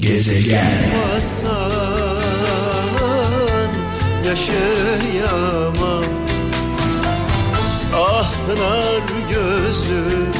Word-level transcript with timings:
Gezegen 0.00 0.90
yaşayamam 4.26 6.04
Ah 7.94 8.32
pınar 8.46 9.02
gözlüm 9.30 10.32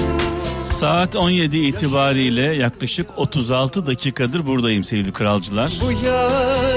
Saat 0.64 1.16
17 1.16 1.58
itibariyle 1.58 2.42
yaklaşık 2.42 3.18
36 3.18 3.86
dakikadır 3.86 4.46
buradayım 4.46 4.84
sevgili 4.84 5.12
kralcılar. 5.12 5.72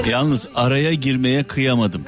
Yalnız 0.10 0.50
araya 0.56 0.94
girmeye 0.94 1.44
kıyamadım. 1.44 2.06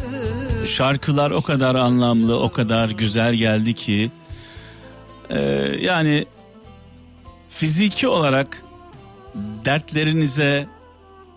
Şarkılar 0.66 1.32
o 1.32 1.42
kadar 1.42 1.76
anlamlı, 1.76 2.40
o 2.40 2.52
kadar 2.52 2.90
güzel 2.90 3.34
geldi 3.34 3.74
ki. 3.74 4.12
Ee, 5.30 5.40
yani 5.82 6.26
fiziki 7.50 8.08
olarak 8.08 8.65
dertlerinize, 9.66 10.68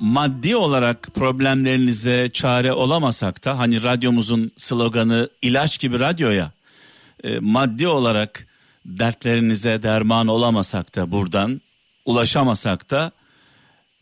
maddi 0.01 0.57
olarak 0.57 1.09
problemlerinize 1.15 2.31
çare 2.33 2.73
olamasak 2.73 3.45
da 3.45 3.59
hani 3.59 3.83
radyomuzun 3.83 4.53
sloganı 4.57 5.29
ilaç 5.43 5.81
gibi 5.81 6.01
radyoya 6.01 6.53
e, 7.25 7.39
maddi 7.39 7.89
olarak 7.89 8.47
dertlerinize 8.85 9.83
derman 9.83 10.27
olamasak 10.27 10.97
da 10.97 11.13
buradan 11.13 11.61
ulaşamasak 12.05 12.91
da 12.91 13.13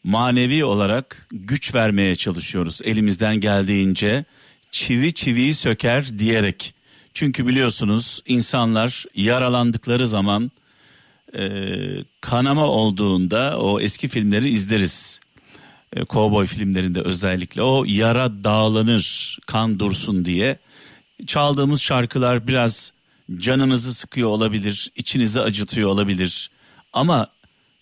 manevi 0.05 0.65
olarak 0.65 1.27
güç 1.33 1.75
vermeye 1.75 2.17
çalışıyoruz 2.17 2.81
elimizden 2.85 3.37
geldiğince 3.37 4.25
çivi 4.71 5.15
çiviyi 5.15 5.55
söker 5.55 6.19
diyerek. 6.19 6.75
Çünkü 7.15 7.47
biliyorsunuz 7.47 8.23
insanlar 8.27 9.05
yaralandıkları 9.15 10.07
zaman 10.07 10.51
e, 11.35 11.49
kanama 12.21 12.67
olduğunda 12.67 13.59
o 13.59 13.81
eski 13.81 14.09
filmleri 14.09 14.51
izleriz. 14.51 15.21
E, 15.93 16.05
kovboy 16.05 16.47
filmlerinde 16.47 17.01
özellikle 17.01 17.63
o 17.63 17.85
yara 17.87 18.45
dağlanır 18.45 19.39
kan 19.47 19.79
dursun 19.79 20.25
diye 20.25 20.59
çaldığımız 21.27 21.81
şarkılar 21.81 22.49
biraz 22.49 22.93
canınızı 23.37 23.95
sıkıyor 23.95 24.29
olabilir, 24.29 24.91
içinizi 24.97 25.41
acıtıyor 25.41 25.91
olabilir. 25.91 26.51
Ama 26.93 27.29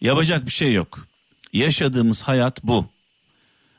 yapacak 0.00 0.46
bir 0.46 0.50
şey 0.50 0.72
yok. 0.72 1.06
Yaşadığımız 1.52 2.22
hayat 2.22 2.64
bu. 2.64 2.86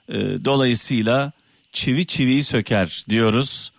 Ee, 0.09 0.13
dolayısıyla 0.45 1.31
çivi 1.71 2.05
çiviyi 2.05 2.43
söker 2.43 3.03
diyoruz. 3.09 3.71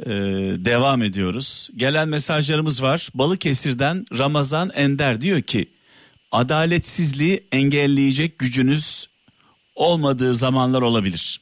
Ee, 0.00 0.10
devam 0.58 1.02
ediyoruz. 1.02 1.70
Gelen 1.76 2.08
mesajlarımız 2.08 2.82
var. 2.82 3.08
Balıkesir'den 3.14 4.06
Ramazan 4.18 4.70
Ender 4.74 5.20
diyor 5.20 5.42
ki 5.42 5.70
adaletsizliği 6.32 7.44
engelleyecek 7.52 8.38
gücünüz 8.38 9.08
olmadığı 9.74 10.34
zamanlar 10.34 10.82
olabilir. 10.82 11.40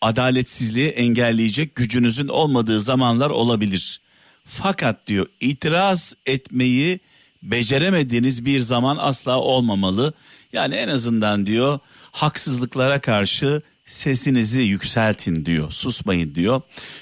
Adaletsizliği 0.00 0.88
engelleyecek 0.88 1.74
gücünüzün 1.74 2.28
olmadığı 2.28 2.80
zamanlar 2.80 3.30
olabilir. 3.30 4.00
Fakat 4.44 5.06
diyor 5.06 5.26
itiraz 5.40 6.14
etmeyi 6.26 7.00
beceremediğiniz 7.42 8.44
bir 8.44 8.60
zaman 8.60 8.96
asla 9.00 9.38
olmamalı. 9.38 10.12
Yani 10.52 10.74
en 10.74 10.88
azından 10.88 11.46
diyor 11.46 11.78
haksızlıklara 12.12 13.00
karşı 13.00 13.62
sesinizi 13.92 14.60
yükseltin 14.62 15.46
diyor. 15.46 15.70
Susmayın 15.70 16.34
diyor. 16.34 16.60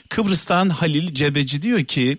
Kıbrıs'tan 0.09 0.69
Halil 0.69 1.15
Cebeci 1.15 1.63
diyor 1.63 1.85
ki 1.85 2.19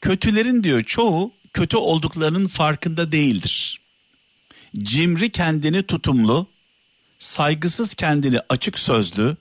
kötülerin 0.00 0.64
diyor 0.64 0.82
çoğu 0.82 1.32
kötü 1.52 1.76
olduklarının 1.76 2.46
farkında 2.46 3.12
değildir. 3.12 3.80
Cimri 4.78 5.30
kendini 5.30 5.82
tutumlu, 5.82 6.46
saygısız 7.18 7.94
kendini 7.94 8.40
açık 8.48 8.78
sözlü, 8.78 9.36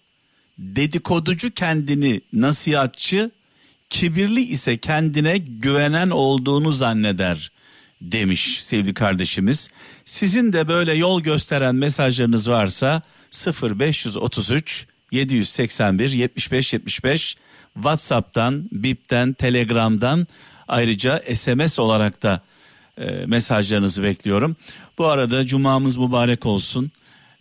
dedikoducu 0.57 1.51
kendini 1.51 2.21
nasihatçı, 2.33 3.31
kibirli 3.89 4.41
ise 4.41 4.77
kendine 4.77 5.37
güvenen 5.37 6.09
olduğunu 6.09 6.71
zanneder 6.71 7.51
demiş 8.01 8.63
sevgili 8.63 8.93
kardeşimiz. 8.93 9.69
Sizin 10.05 10.53
de 10.53 10.67
böyle 10.67 10.93
yol 10.93 11.21
gösteren 11.21 11.75
mesajlarınız 11.75 12.49
varsa 12.49 13.01
0533 13.31 14.87
781 15.11 16.11
75 16.11 16.73
75 16.73 17.37
WhatsApp'tan, 17.73 18.65
Bip'ten, 18.71 19.33
Telegram'dan 19.33 20.27
ayrıca 20.67 21.23
SMS 21.35 21.79
olarak 21.79 22.23
da 22.23 22.41
e, 22.97 23.25
mesajlarınızı 23.25 24.03
bekliyorum. 24.03 24.55
Bu 24.97 25.05
arada 25.05 25.45
cumamız 25.45 25.97
mübarek 25.97 26.45
olsun. 26.45 26.91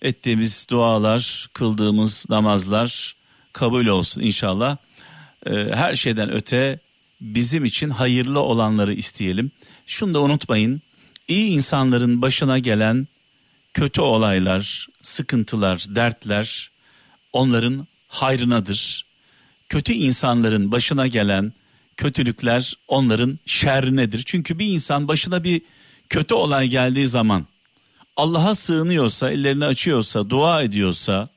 Ettiğimiz 0.02 0.66
dualar, 0.70 1.48
kıldığımız 1.52 2.26
namazlar 2.30 3.16
kabul 3.52 3.86
olsun 3.86 4.20
inşallah. 4.20 4.76
E, 5.46 5.52
her 5.52 5.94
şeyden 5.94 6.32
öte 6.32 6.78
bizim 7.20 7.64
için 7.64 7.90
hayırlı 7.90 8.40
olanları 8.40 8.94
isteyelim. 8.94 9.50
Şunu 9.86 10.14
da 10.14 10.20
unutmayın. 10.20 10.82
İyi 11.28 11.50
insanların 11.50 12.22
başına 12.22 12.58
gelen 12.58 13.08
kötü 13.78 14.00
olaylar, 14.00 14.86
sıkıntılar, 15.02 15.86
dertler 15.88 16.70
onların 17.32 17.86
hayrınadır. 18.08 19.06
Kötü 19.68 19.92
insanların 19.92 20.72
başına 20.72 21.06
gelen 21.06 21.52
kötülükler 21.96 22.74
onların 22.88 23.38
şerrinedir. 23.46 24.22
Çünkü 24.26 24.58
bir 24.58 24.66
insan 24.66 25.08
başına 25.08 25.44
bir 25.44 25.62
kötü 26.08 26.34
olay 26.34 26.68
geldiği 26.68 27.06
zaman 27.06 27.46
Allah'a 28.16 28.54
sığınıyorsa, 28.54 29.30
ellerini 29.30 29.64
açıyorsa, 29.64 30.30
dua 30.30 30.62
ediyorsa, 30.62 31.28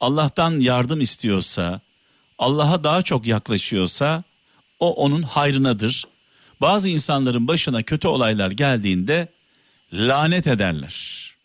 Allah'tan 0.00 0.60
yardım 0.60 1.00
istiyorsa, 1.00 1.80
Allah'a 2.38 2.84
daha 2.84 3.02
çok 3.02 3.26
yaklaşıyorsa 3.26 4.22
o 4.78 4.94
onun 4.94 5.22
hayrınadır. 5.22 6.04
Bazı 6.60 6.88
insanların 6.88 7.48
başına 7.48 7.82
kötü 7.82 8.08
olaylar 8.08 8.50
geldiğinde 8.50 9.28
lanet 9.92 10.46
ederler. 10.46 11.37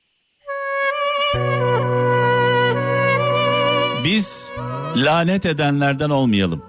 Biz 4.03 4.51
lanet 4.95 5.45
edenlerden 5.45 6.09
olmayalım. 6.09 6.61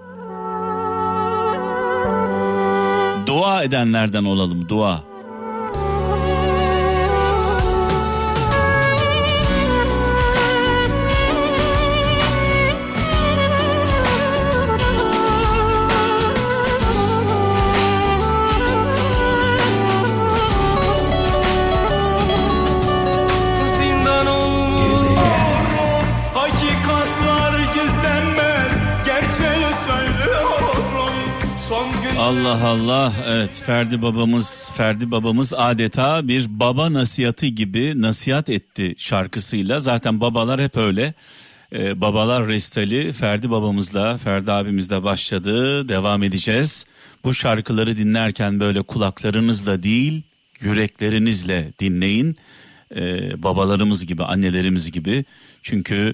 Dua 3.27 3.63
edenlerden 3.63 4.23
olalım, 4.23 4.69
dua. 4.69 5.14
Allah 32.25 32.67
Allah. 32.67 33.13
Evet 33.27 33.63
Ferdi 33.65 34.01
babamız 34.01 34.71
Ferdi 34.75 35.11
babamız 35.11 35.53
adeta 35.53 36.27
bir 36.27 36.45
baba 36.49 36.93
nasihatı 36.93 37.45
gibi 37.45 38.01
nasihat 38.01 38.49
etti 38.49 38.95
şarkısıyla. 38.97 39.79
Zaten 39.79 40.21
babalar 40.21 40.61
hep 40.61 40.77
öyle. 40.77 41.13
Ee, 41.73 42.01
babalar 42.01 42.47
restali 42.47 43.13
Ferdi 43.13 43.49
babamızla 43.49 44.17
Ferdi 44.17 44.51
abimizle 44.51 45.03
başladı. 45.03 45.87
Devam 45.89 46.23
edeceğiz. 46.23 46.85
Bu 47.23 47.33
şarkıları 47.33 47.97
dinlerken 47.97 48.59
böyle 48.59 48.81
kulaklarınızla 48.81 49.83
değil 49.83 50.23
yüreklerinizle 50.59 51.73
dinleyin. 51.79 52.37
Ee, 52.95 53.43
babalarımız 53.43 54.05
gibi 54.05 54.23
annelerimiz 54.23 54.91
gibi. 54.91 55.25
Çünkü 55.61 56.13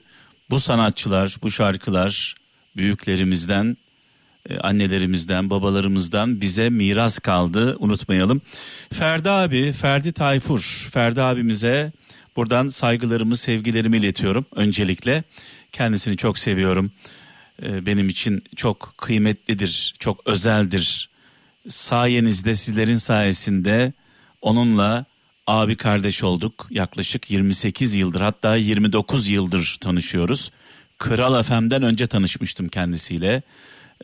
bu 0.50 0.60
sanatçılar 0.60 1.36
bu 1.44 1.52
şarkılar 1.52 2.36
büyüklerimizden 2.76 3.78
annelerimizden, 4.62 5.50
babalarımızdan 5.50 6.42
bize 6.42 6.70
miras 6.70 7.20
kaldı 7.20 7.76
unutmayalım. 7.80 8.42
Ferdi 8.94 9.30
abi, 9.30 9.72
Ferdi 9.72 10.14
Tayfur, 10.14 10.88
Ferdi 10.92 11.22
abimize 11.22 11.92
buradan 12.36 12.68
saygılarımı, 12.68 13.38
sevgilerimi 13.38 13.98
iletiyorum 13.98 14.46
öncelikle. 14.56 15.24
Kendisini 15.72 16.18
çok 16.18 16.40
seviyorum. 16.40 16.92
E, 17.64 17.86
Benim 17.86 18.10
için 18.10 18.44
çok 18.56 18.94
kıymetlidir, 18.98 19.94
çok 20.00 20.28
özeldir. 20.28 21.10
Sayenizde, 21.68 22.56
sizlerin 22.56 22.96
sayesinde 22.96 23.94
onunla 24.42 25.06
abi 25.48 25.76
kardeş 25.76 26.24
olduk. 26.24 26.68
Yaklaşık 26.70 27.32
28 27.32 27.96
yıldır 27.96 28.22
hatta 28.22 28.56
29 28.56 29.28
yıldır 29.28 29.78
tanışıyoruz. 29.82 30.52
Kral 30.98 31.44
FM'den 31.44 31.84
önce 31.84 32.08
tanışmıştım 32.08 32.70
kendisiyle 32.70 33.42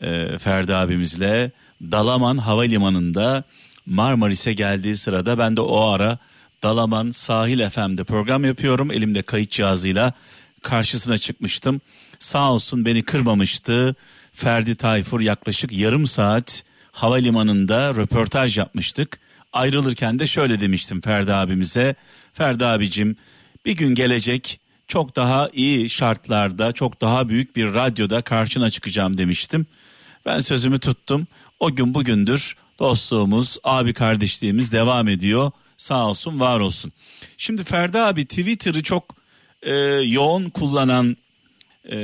e, 0.01 0.37
Ferdi 0.37 0.75
abimizle 0.75 1.51
Dalaman 1.81 2.37
Havalimanı'nda 2.37 3.43
Marmaris'e 3.85 4.53
geldiği 4.53 4.95
sırada 4.95 5.37
ben 5.37 5.55
de 5.55 5.61
o 5.61 5.81
ara 5.81 6.17
Dalaman 6.63 7.11
Sahil 7.11 7.69
FM'de 7.69 8.03
program 8.03 8.45
yapıyorum. 8.45 8.91
Elimde 8.91 9.21
kayıt 9.21 9.51
cihazıyla 9.51 10.13
karşısına 10.61 11.17
çıkmıştım. 11.17 11.81
Sağ 12.19 12.51
olsun 12.51 12.85
beni 12.85 13.03
kırmamıştı. 13.03 13.95
Ferdi 14.33 14.75
Tayfur 14.75 15.21
yaklaşık 15.21 15.71
yarım 15.71 16.07
saat 16.07 16.63
havalimanında 16.91 17.95
röportaj 17.95 18.57
yapmıştık. 18.57 19.19
Ayrılırken 19.53 20.19
de 20.19 20.27
şöyle 20.27 20.61
demiştim 20.61 21.01
Ferdi 21.01 21.33
abimize. 21.33 21.95
Ferdi 22.33 22.65
abicim 22.65 23.15
bir 23.65 23.71
gün 23.71 23.95
gelecek 23.95 24.59
çok 24.87 25.15
daha 25.15 25.49
iyi 25.53 25.89
şartlarda 25.89 26.71
çok 26.71 27.01
daha 27.01 27.29
büyük 27.29 27.55
bir 27.55 27.73
radyoda 27.73 28.21
karşına 28.21 28.69
çıkacağım 28.69 29.17
demiştim. 29.17 29.65
Ben 30.27 30.39
sözümü 30.39 30.79
tuttum. 30.79 31.27
O 31.59 31.75
gün 31.75 31.93
bugündür 31.93 32.55
dostluğumuz, 32.79 33.57
abi 33.63 33.93
kardeşliğimiz 33.93 34.71
devam 34.71 35.07
ediyor. 35.07 35.51
Sağ 35.77 36.07
olsun, 36.07 36.39
var 36.39 36.59
olsun. 36.59 36.91
Şimdi 37.37 37.63
Ferdi 37.63 37.99
abi 37.99 38.25
Twitter'ı 38.25 38.83
çok 38.83 39.15
e, 39.61 39.73
yoğun 40.05 40.49
kullanan 40.49 41.17
e, 41.91 41.97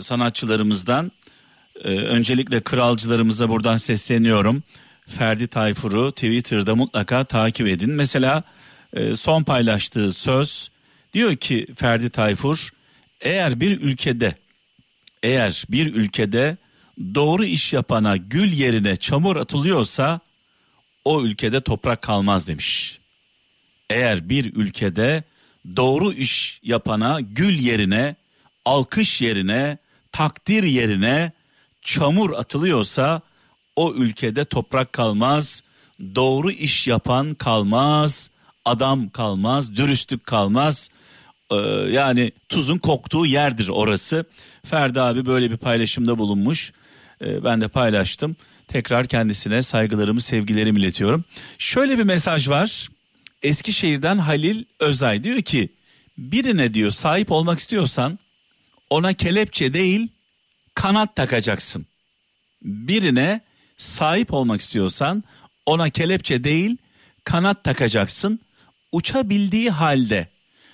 sanatçılarımızdan. 0.00 1.12
E, 1.84 1.88
öncelikle 1.88 2.60
kralcılarımıza 2.60 3.48
buradan 3.48 3.76
sesleniyorum. 3.76 4.62
Ferdi 5.06 5.48
Tayfur'u 5.48 6.12
Twitter'da 6.12 6.74
mutlaka 6.74 7.24
takip 7.24 7.66
edin. 7.66 7.90
Mesela 7.90 8.42
e, 8.92 9.14
son 9.14 9.42
paylaştığı 9.42 10.12
söz 10.12 10.70
diyor 11.12 11.36
ki 11.36 11.66
Ferdi 11.76 12.10
Tayfur 12.10 12.70
eğer 13.20 13.60
bir 13.60 13.80
ülkede 13.80 14.34
eğer 15.22 15.64
bir 15.68 15.94
ülkede 15.94 16.56
doğru 17.14 17.44
iş 17.44 17.72
yapana 17.72 18.16
gül 18.16 18.52
yerine 18.52 18.96
çamur 18.96 19.36
atılıyorsa 19.36 20.20
o 21.04 21.22
ülkede 21.22 21.60
toprak 21.60 22.02
kalmaz 22.02 22.48
demiş. 22.48 22.98
Eğer 23.90 24.28
bir 24.28 24.54
ülkede 24.54 25.24
doğru 25.76 26.12
iş 26.12 26.60
yapana 26.62 27.20
gül 27.20 27.58
yerine, 27.58 28.16
alkış 28.64 29.20
yerine, 29.20 29.78
takdir 30.12 30.62
yerine 30.62 31.32
çamur 31.82 32.32
atılıyorsa 32.32 33.20
o 33.76 33.94
ülkede 33.94 34.44
toprak 34.44 34.92
kalmaz, 34.92 35.62
doğru 36.14 36.50
iş 36.50 36.86
yapan 36.86 37.34
kalmaz, 37.34 38.30
adam 38.64 39.08
kalmaz, 39.10 39.76
dürüstlük 39.76 40.26
kalmaz. 40.26 40.90
Ee, 41.50 41.56
yani 41.90 42.32
tuzun 42.48 42.78
koktuğu 42.78 43.26
yerdir 43.26 43.68
orası. 43.68 44.24
Ferdi 44.64 45.00
abi 45.00 45.26
böyle 45.26 45.50
bir 45.50 45.56
paylaşımda 45.56 46.18
bulunmuş. 46.18 46.72
Ee, 47.20 47.44
ben 47.44 47.60
de 47.60 47.68
paylaştım. 47.68 48.36
Tekrar 48.68 49.06
kendisine 49.06 49.62
saygılarımı, 49.62 50.20
sevgilerimi 50.20 50.80
iletiyorum. 50.80 51.24
Şöyle 51.58 51.98
bir 51.98 52.04
mesaj 52.04 52.48
var. 52.48 52.88
Eskişehir'den 53.42 54.18
Halil 54.18 54.64
Özay 54.80 55.24
diyor 55.24 55.42
ki 55.42 55.68
birine 56.18 56.74
diyor 56.74 56.90
sahip 56.90 57.32
olmak 57.32 57.58
istiyorsan 57.58 58.18
ona 58.90 59.12
kelepçe 59.12 59.74
değil 59.74 60.08
kanat 60.74 61.16
takacaksın. 61.16 61.86
Birine 62.62 63.40
sahip 63.76 64.32
olmak 64.32 64.60
istiyorsan 64.60 65.24
ona 65.66 65.90
kelepçe 65.90 66.44
değil 66.44 66.76
kanat 67.24 67.64
takacaksın. 67.64 68.40
Uçabildiği 68.92 69.70
halde 69.70 70.28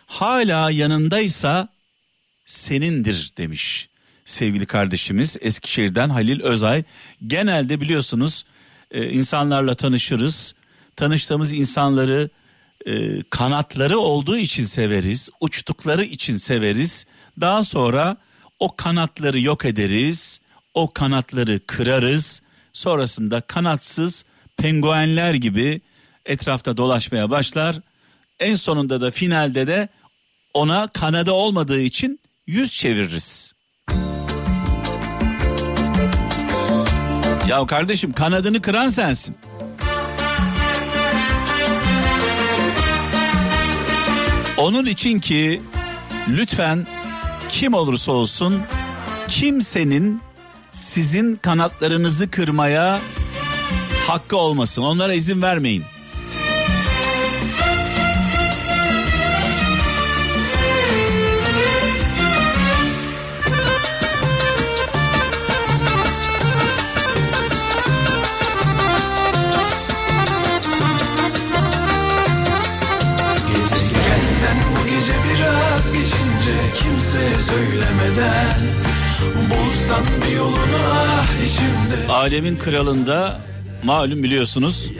hala 0.07 0.71
yanındaysa 0.71 1.69
senindir 2.47 3.33
demiş 3.37 3.89
sevgili 4.31 4.67
kardeşimiz 4.67 5.37
Eskişehir'den 5.41 6.09
Halil 6.09 6.41
Özay. 6.41 6.85
Genelde 7.27 7.81
biliyorsunuz 7.81 8.45
e, 8.91 9.11
insanlarla 9.11 9.75
tanışırız. 9.75 10.55
Tanıştığımız 10.97 11.53
insanları 11.53 12.31
e, 12.87 13.23
kanatları 13.23 13.99
olduğu 13.99 14.37
için 14.37 14.65
severiz, 14.65 15.31
uçtukları 15.41 16.05
için 16.05 16.37
severiz. 16.37 17.07
Daha 17.41 17.65
sonra 17.65 18.17
o 18.59 18.77
kanatları 18.77 19.41
yok 19.41 19.65
ederiz, 19.65 20.41
o 20.75 20.91
kanatları 20.91 21.61
kırarız. 21.67 22.43
Sonrasında 22.73 23.41
kanatsız 23.41 24.25
penguenler 24.57 25.35
gibi 25.35 25.81
etrafta 26.27 26.77
dolaşmaya 26.77 27.31
başlar. 27.31 27.77
En 28.39 28.55
sonunda 28.55 29.01
da 29.01 29.11
finalde 29.11 29.67
de 29.67 29.89
ona 30.55 30.89
kanadı 30.89 31.33
olmadığı 31.33 31.81
için 31.81 32.21
yüz 32.47 32.75
çeviririz. 32.75 33.53
Ya 37.49 37.67
kardeşim 37.67 38.13
kanadını 38.13 38.63
kıran 38.63 38.89
sensin. 38.89 39.37
Onun 44.57 44.87
için 44.87 45.21
ki 45.21 45.63
lütfen 46.29 46.87
kim 47.49 47.75
olursa 47.75 48.13
olsun 48.13 48.61
kimsenin 49.29 50.21
sizin 50.73 51.37
kanatlarınızı 51.37 52.31
kırmaya 52.31 53.01
hakkı 54.09 54.37
olmasın. 54.37 54.83
Onlara 54.83 55.15
izin 55.15 55.43
vermeyin. 55.43 55.85
Bulsan 79.51 80.05
bir 80.27 80.37
yolunu 80.37 80.77
ah 80.93 81.27
içimde 81.45 82.13
Alemin 82.13 82.57
kralında 82.57 83.41
malum 83.83 84.23
biliyorsunuz 84.23 84.91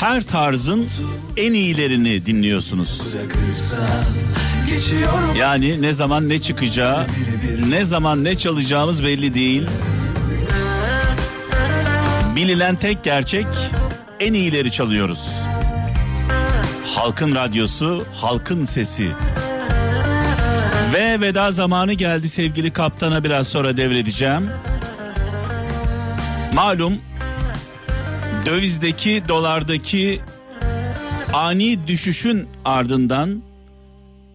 her 0.00 0.22
tarzın 0.22 0.88
en 1.36 1.52
iyilerini 1.52 2.26
dinliyorsunuz. 2.26 3.02
Yani 5.36 5.82
ne 5.82 5.92
zaman 5.92 6.28
ne 6.28 6.38
çıkacağı, 6.40 7.06
ne 7.68 7.84
zaman 7.84 8.24
ne 8.24 8.38
çalacağımız 8.38 9.04
belli 9.04 9.34
değil. 9.34 9.66
Bilinen 12.36 12.76
tek 12.76 13.04
gerçek 13.04 13.46
en 14.20 14.32
iyileri 14.32 14.72
çalıyoruz. 14.72 15.42
Halkın 16.94 17.34
radyosu, 17.34 18.04
halkın 18.14 18.64
sesi. 18.64 19.08
Ve 20.92 21.20
veda 21.20 21.50
zamanı 21.50 21.92
geldi 21.92 22.28
sevgili 22.28 22.72
kaptana 22.72 23.24
biraz 23.24 23.48
sonra 23.48 23.76
devredeceğim. 23.76 24.50
Malum 26.54 27.00
dövizdeki 28.46 29.22
dolardaki 29.28 30.20
ani 31.32 31.88
düşüşün 31.88 32.48
ardından 32.64 33.42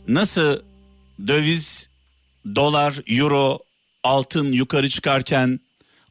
nasıl 0.07 0.59
döviz, 1.27 1.89
dolar, 2.55 2.95
euro, 3.07 3.59
altın 4.03 4.51
yukarı 4.51 4.89
çıkarken 4.89 5.59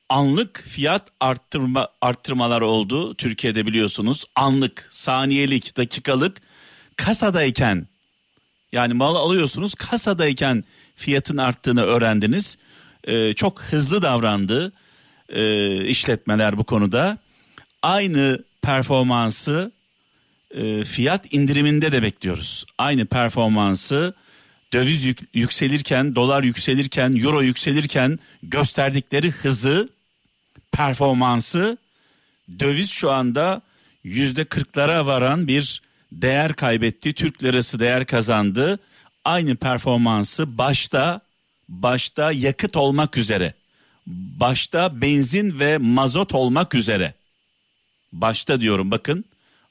anlık 0.09 0.65
fiyat 0.69 1.03
arttırma 1.21 1.89
arttırmalar 2.01 2.61
oldu 2.61 3.15
Türkiye'de 3.15 3.67
biliyorsunuz. 3.67 4.25
Anlık, 4.37 4.89
saniyelik, 4.91 5.77
dakikalık 5.77 6.37
kasadayken 6.97 7.87
yani 8.75 8.95
mal 8.95 9.17
alıyorsunuz 9.17 9.75
kasadayken 9.75 10.65
fiyatın 10.97 11.37
arttığını 11.37 11.83
öğrendiniz. 11.83 12.59
Ee, 13.05 13.35
çok 13.35 13.63
hızlı 13.63 14.03
davrandı 14.03 14.73
e, 15.29 15.85
işletmeler 15.85 16.59
bu 16.59 16.65
konuda. 16.65 17.19
Aynı 17.83 18.45
performansı 18.63 19.73
e, 20.55 20.85
fiyat 20.85 21.33
indiriminde 21.33 21.93
de 21.93 22.03
bekliyoruz. 22.03 22.65
Aynı 22.79 23.07
performansı 23.07 24.15
döviz 24.73 25.05
yük- 25.05 25.29
yükselirken, 25.35 26.15
dolar 26.15 26.43
yükselirken, 26.43 27.17
euro 27.25 27.43
yükselirken 27.43 28.19
gösterdikleri 28.43 29.31
hızı, 29.31 29.89
performansı 30.73 31.79
döviz 32.59 32.91
şu 32.91 33.11
anda 33.11 33.63
yüzde 34.05 34.45
kırklara 34.45 35.07
varan 35.07 35.49
bir 35.49 35.83
değer 36.13 36.53
kaybetti. 36.53 37.13
Türk 37.13 37.43
lirası 37.43 37.79
değer 37.79 38.07
kazandı. 38.07 38.79
Aynı 39.25 39.57
performansı 39.57 40.59
başta 40.59 41.21
başta 41.69 42.33
yakıt 42.33 42.77
olmak 42.77 43.17
üzere, 43.17 43.55
başta 44.07 45.01
benzin 45.01 45.61
ve 45.61 45.79
mazot 45.79 46.35
olmak 46.35 46.75
üzere 46.75 47.15
başta 48.13 48.61
diyorum 48.61 48.91
bakın 48.91 49.25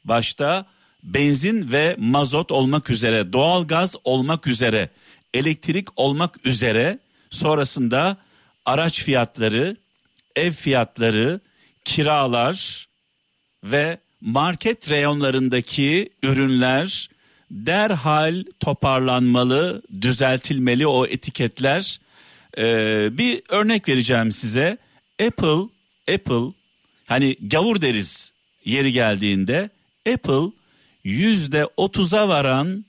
başta 0.05 0.65
benzin 1.03 1.71
ve 1.71 1.95
mazot 1.99 2.51
olmak 2.51 2.89
üzere 2.89 3.33
doğalgaz 3.33 3.95
olmak 4.03 4.47
üzere 4.47 4.89
elektrik 5.33 5.87
olmak 5.95 6.45
üzere 6.45 6.99
sonrasında 7.29 8.17
araç 8.65 9.03
fiyatları 9.03 9.77
ev 10.35 10.51
fiyatları 10.51 11.39
kiralar 11.85 12.87
ve 13.63 13.97
market 14.23 14.89
reyonlarındaki 14.89 16.09
ürünler 16.23 17.09
derhal 17.51 18.43
toparlanmalı, 18.59 19.81
düzeltilmeli 20.01 20.87
o 20.87 21.05
etiketler. 21.05 21.99
Ee, 22.57 23.09
bir 23.17 23.41
örnek 23.49 23.89
vereceğim 23.89 24.31
size. 24.31 24.77
Apple, 25.27 25.69
Apple 26.13 26.53
hani 27.07 27.35
gavur 27.41 27.81
deriz 27.81 28.31
yeri 28.65 28.91
geldiğinde 28.91 29.69
Apple 30.13 30.51
yüzde 31.03 31.67
otuza 31.77 32.27
varan 32.27 32.85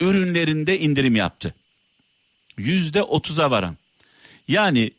ürünlerinde 0.00 0.78
indirim 0.78 1.16
yaptı. 1.16 1.54
Yüzde 2.58 3.02
otuza 3.02 3.50
varan. 3.50 3.76
Yani 4.48 4.90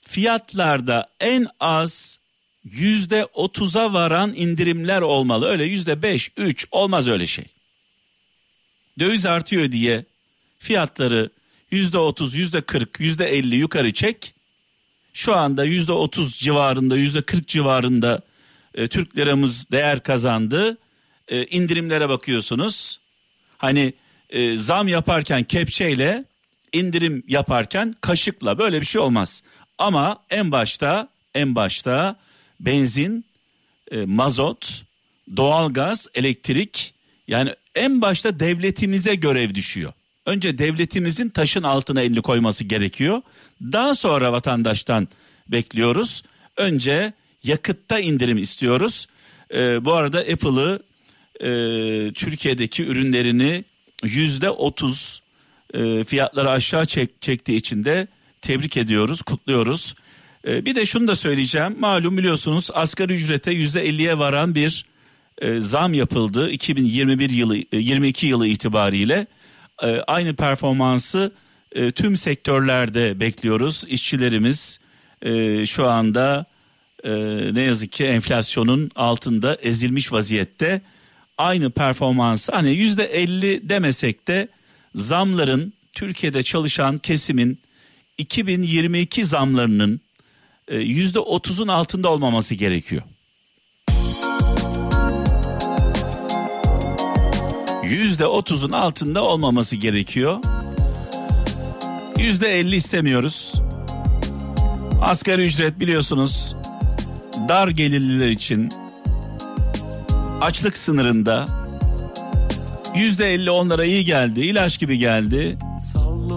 fiyatlarda 0.00 1.08
en 1.20 1.46
az 1.60 2.18
yüzde 2.64 3.24
otuza 3.24 3.92
varan 3.92 4.32
indirimler 4.36 5.02
olmalı. 5.02 5.48
Öyle 5.48 5.64
yüzde 5.64 6.02
beş, 6.02 6.30
üç 6.36 6.66
olmaz 6.70 7.08
öyle 7.08 7.26
şey. 7.26 7.44
Döviz 8.98 9.26
artıyor 9.26 9.72
diye 9.72 10.04
fiyatları 10.58 11.30
yüzde 11.70 11.98
otuz, 11.98 12.34
yüzde 12.34 12.60
kırk, 12.60 13.00
yüzde 13.00 13.26
elli 13.26 13.56
yukarı 13.56 13.92
çek. 13.92 14.34
Şu 15.12 15.36
anda 15.36 15.64
yüzde 15.64 15.92
otuz 15.92 16.38
civarında, 16.38 16.96
yüzde 16.96 17.22
kırk 17.22 17.48
civarında 17.48 18.20
e, 18.74 18.88
Türk 18.88 19.16
liramız 19.16 19.70
değer 19.70 20.02
kazandı. 20.02 20.78
E, 21.28 21.46
indirimlere 21.46 22.08
bakıyorsunuz. 22.08 23.00
Hani 23.58 23.92
e, 24.30 24.56
zam 24.56 24.88
yaparken 24.88 25.44
kepçeyle 25.44 26.24
indirim 26.72 27.22
yaparken 27.28 27.94
kaşıkla 28.00 28.58
böyle 28.58 28.80
bir 28.80 28.86
şey 28.86 29.00
olmaz. 29.00 29.42
Ama 29.78 30.22
en 30.30 30.52
başta 30.52 31.08
en 31.34 31.54
başta 31.54 32.16
benzin, 32.60 33.24
e, 33.90 34.04
mazot, 34.04 34.82
doğalgaz, 35.36 36.06
elektrik 36.14 36.94
yani 37.28 37.54
en 37.74 38.02
başta 38.02 38.40
devletimize 38.40 39.14
görev 39.14 39.54
düşüyor. 39.54 39.92
Önce 40.26 40.58
devletimizin 40.58 41.28
taşın 41.28 41.62
altına 41.62 42.00
elini 42.00 42.22
koyması 42.22 42.64
gerekiyor. 42.64 43.22
Daha 43.62 43.94
sonra 43.94 44.32
vatandaştan 44.32 45.08
bekliyoruz. 45.48 46.22
Önce 46.56 47.12
yakıtta 47.42 47.98
indirim 48.00 48.38
istiyoruz. 48.38 49.06
E, 49.54 49.84
bu 49.84 49.92
arada 49.92 50.18
Apple'ı 50.18 50.80
e, 51.40 51.50
Türkiye'deki 52.12 52.82
ürünlerini 52.82 53.64
yüzde 54.04 54.50
otuz 54.50 55.22
e, 55.74 56.04
fiyatları 56.04 56.50
aşağı 56.50 56.86
çek, 56.86 57.22
çektiği 57.22 57.56
için 57.56 57.84
de 57.84 58.06
tebrik 58.40 58.76
ediyoruz, 58.76 59.22
kutluyoruz. 59.22 59.94
E, 60.48 60.64
bir 60.64 60.74
de 60.74 60.86
şunu 60.86 61.08
da 61.08 61.16
söyleyeceğim. 61.16 61.76
Malum 61.78 62.16
biliyorsunuz 62.16 62.70
asgari 62.74 63.14
ücrete 63.14 63.52
yüzde 63.52 63.88
elliye 63.88 64.18
varan 64.18 64.54
bir 64.54 64.84
e, 65.38 65.60
zam 65.60 65.94
yapıldı 65.94 66.50
2021 66.50 67.30
yılı 67.30 67.56
22 67.72 68.26
yılı 68.26 68.46
itibariyle. 68.46 69.26
E, 69.82 69.86
aynı 69.86 70.36
performansı 70.36 71.32
e, 71.72 71.90
tüm 71.90 72.16
sektörlerde 72.16 73.20
bekliyoruz. 73.20 73.84
İşçilerimiz 73.88 74.78
e, 75.22 75.66
şu 75.66 75.88
anda 75.88 76.46
e, 77.04 77.10
ne 77.54 77.62
yazık 77.62 77.92
ki 77.92 78.04
enflasyonun 78.04 78.90
altında 78.96 79.54
ezilmiş 79.54 80.12
vaziyette. 80.12 80.80
Aynı 81.38 81.70
performansı 81.70 82.52
hani 82.52 82.70
yüzde 82.70 83.04
elli 83.04 83.68
demesek 83.68 84.28
de 84.28 84.48
zamların 84.94 85.72
Türkiye'de 85.92 86.42
çalışan 86.42 86.98
kesimin 86.98 87.58
2022 88.18 89.24
zamlarının 89.24 89.96
e, 89.96 90.09
yüzde 90.70 91.18
otuzun 91.18 91.68
altında 91.68 92.08
olmaması 92.10 92.54
gerekiyor. 92.54 93.02
Yüzde 97.84 98.26
otuzun 98.26 98.72
altında 98.72 99.22
olmaması 99.22 99.76
gerekiyor. 99.76 100.38
Yüzde 102.18 102.58
elli 102.58 102.76
istemiyoruz. 102.76 103.54
Asgari 105.02 105.44
ücret 105.44 105.80
biliyorsunuz 105.80 106.56
dar 107.48 107.68
gelirliler 107.68 108.28
için 108.28 108.70
açlık 110.40 110.78
sınırında 110.78 111.46
yüzde 112.96 113.34
elli 113.34 113.50
onlara 113.50 113.84
iyi 113.84 114.04
geldi 114.04 114.40
ilaç 114.40 114.78
gibi 114.78 114.98
geldi 114.98 115.58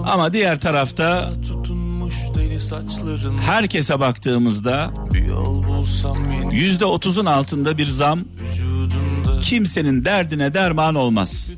ama 0.06 0.32
diğer 0.32 0.60
tarafta 0.60 1.30
herkese 3.40 4.00
baktığımızda 4.00 4.90
yüzde 6.52 6.84
otuzun 6.84 7.26
altında 7.26 7.78
bir 7.78 7.86
zam 7.86 8.20
kimsenin 9.42 10.04
derdine 10.04 10.54
derman 10.54 10.94
olmaz. 10.94 11.54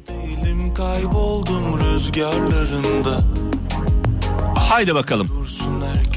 Haydi 4.56 4.94
bakalım. 4.94 5.46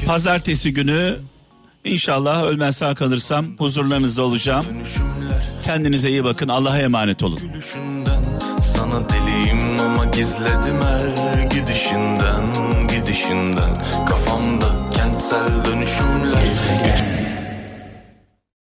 Pazartesi 0.06 0.72
günü 0.74 1.16
inşallah 1.84 2.42
ölmez 2.42 2.76
sağ 2.76 2.94
kalırsam 2.94 3.46
huzurlarınızda 3.58 4.22
olacağım. 4.22 4.64
Kendinize 5.62 6.10
iyi 6.10 6.24
bakın. 6.24 6.48
Allah'a 6.48 6.78
emanet 6.78 7.22
olun. 7.22 7.40
Sana 8.62 9.08
deliyim 9.08 9.80
ama 9.80 10.04
gizledim 10.04 10.82
her 10.82 11.42
gidişinden 11.42 12.52
gidişinden 12.88 13.74
kafamda 14.08 14.89
kentsel 15.20 15.64
dönüşümler 15.64 17.09